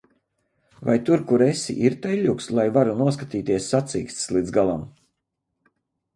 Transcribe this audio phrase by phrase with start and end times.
[0.87, 4.91] Vai tur, kur esi, ir teļļuks, lai varu noskatīties sacīkstes līdz galam?